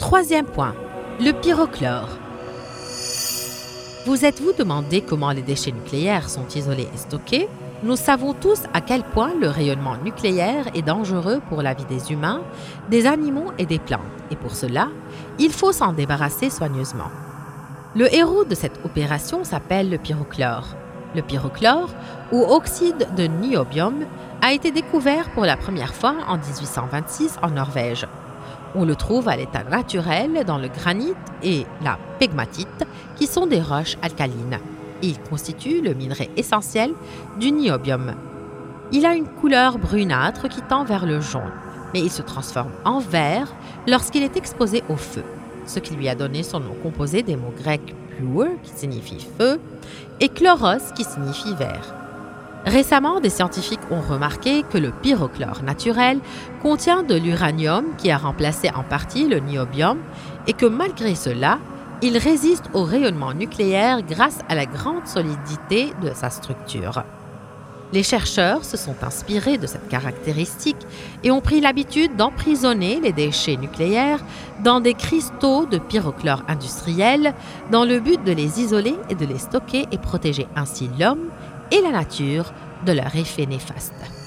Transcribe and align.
Troisième 0.00 0.46
point, 0.46 0.74
le 1.20 1.30
pyrochlore. 1.32 2.08
Vous 4.06 4.24
êtes-vous 4.24 4.54
demandé 4.54 5.02
comment 5.02 5.30
les 5.30 5.42
déchets 5.42 5.72
nucléaires 5.72 6.30
sont 6.30 6.48
isolés 6.48 6.88
et 6.92 6.96
stockés? 6.96 7.48
Nous 7.82 7.96
savons 7.96 8.32
tous 8.32 8.62
à 8.72 8.80
quel 8.80 9.02
point 9.02 9.34
le 9.38 9.48
rayonnement 9.48 9.98
nucléaire 10.02 10.68
est 10.74 10.82
dangereux 10.82 11.40
pour 11.50 11.60
la 11.60 11.74
vie 11.74 11.84
des 11.84 12.12
humains, 12.12 12.40
des 12.88 13.06
animaux 13.06 13.52
et 13.58 13.66
des 13.66 13.78
plantes, 13.78 14.00
et 14.30 14.36
pour 14.36 14.54
cela, 14.54 14.88
il 15.38 15.52
faut 15.52 15.70
s'en 15.70 15.92
débarrasser 15.92 16.48
soigneusement. 16.48 17.10
Le 17.94 18.12
héros 18.12 18.44
de 18.44 18.54
cette 18.54 18.82
opération 18.86 19.44
s'appelle 19.44 19.90
le 19.90 19.98
pyrochlore. 19.98 20.76
Le 21.14 21.20
pyrochlore, 21.20 21.90
ou 22.32 22.42
oxyde 22.42 23.06
de 23.16 23.26
niobium, 23.26 24.06
a 24.40 24.54
été 24.54 24.70
découvert 24.70 25.30
pour 25.34 25.44
la 25.44 25.58
première 25.58 25.94
fois 25.94 26.14
en 26.26 26.38
1826 26.38 27.36
en 27.42 27.50
Norvège. 27.50 28.06
On 28.74 28.84
le 28.84 28.94
trouve 28.94 29.28
à 29.28 29.36
l'état 29.36 29.64
naturel 29.64 30.44
dans 30.46 30.58
le 30.58 30.68
granit 30.68 31.14
et 31.42 31.66
la 31.82 31.98
pegmatite, 32.18 32.84
qui 33.16 33.26
sont 33.26 33.46
des 33.46 33.60
roches 33.60 33.96
alcalines. 34.02 34.58
Il 35.02 35.18
constitue 35.20 35.80
le 35.80 35.94
minerai 35.94 36.30
essentiel 36.36 36.92
du 37.38 37.50
niobium. 37.52 38.14
Il 38.92 39.06
a 39.06 39.14
une 39.14 39.26
couleur 39.26 39.78
brunâtre 39.78 40.48
qui 40.48 40.62
tend 40.62 40.84
vers 40.84 41.06
le 41.06 41.20
jaune, 41.20 41.52
mais 41.94 42.00
il 42.00 42.10
se 42.10 42.22
transforme 42.22 42.72
en 42.84 42.98
vert 42.98 43.54
lorsqu'il 43.86 44.22
est 44.22 44.36
exposé 44.36 44.82
au 44.88 44.96
feu, 44.96 45.24
ce 45.66 45.78
qui 45.78 45.94
lui 45.94 46.08
a 46.08 46.14
donné 46.14 46.42
son 46.42 46.60
nom 46.60 46.74
composé 46.82 47.22
des 47.22 47.36
mots 47.36 47.54
grecs 47.56 47.94
qui 48.62 48.70
signifie 48.70 49.26
feu, 49.38 49.60
et 50.20 50.28
chloros, 50.28 50.92
qui 50.94 51.04
signifie 51.04 51.54
vert. 51.54 51.99
Récemment, 52.66 53.20
des 53.20 53.30
scientifiques 53.30 53.80
ont 53.90 54.00
remarqué 54.00 54.62
que 54.62 54.76
le 54.76 54.90
pyrochlore 54.90 55.62
naturel 55.62 56.20
contient 56.62 57.02
de 57.02 57.14
l'uranium 57.14 57.86
qui 57.96 58.10
a 58.10 58.18
remplacé 58.18 58.70
en 58.74 58.82
partie 58.82 59.26
le 59.26 59.40
niobium 59.40 59.98
et 60.46 60.52
que 60.52 60.66
malgré 60.66 61.14
cela, 61.14 61.58
il 62.02 62.18
résiste 62.18 62.64
au 62.74 62.84
rayonnement 62.84 63.32
nucléaire 63.32 64.02
grâce 64.02 64.40
à 64.48 64.54
la 64.54 64.66
grande 64.66 65.06
solidité 65.06 65.92
de 66.02 66.12
sa 66.14 66.30
structure. 66.30 67.02
Les 67.92 68.02
chercheurs 68.04 68.64
se 68.64 68.76
sont 68.76 68.94
inspirés 69.02 69.58
de 69.58 69.66
cette 69.66 69.88
caractéristique 69.88 70.76
et 71.24 71.32
ont 71.32 71.40
pris 71.40 71.60
l'habitude 71.60 72.14
d'emprisonner 72.14 73.00
les 73.00 73.12
déchets 73.12 73.56
nucléaires 73.56 74.20
dans 74.62 74.80
des 74.80 74.94
cristaux 74.94 75.66
de 75.66 75.78
pyrochlore 75.78 76.44
industriel 76.46 77.34
dans 77.72 77.84
le 77.84 77.98
but 77.98 78.22
de 78.22 78.32
les 78.32 78.60
isoler 78.60 78.94
et 79.08 79.16
de 79.16 79.26
les 79.26 79.38
stocker 79.38 79.86
et 79.90 79.98
protéger 79.98 80.46
ainsi 80.54 80.88
l'homme 80.98 81.30
et 81.70 81.80
la 81.80 81.90
nature 81.90 82.52
de 82.86 82.92
leur 82.92 83.14
effet 83.16 83.46
néfaste. 83.46 84.19